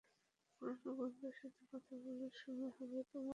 [0.53, 3.29] পুরানো বন্ধুর সাথে কথা বলার সময় হবে তোমার?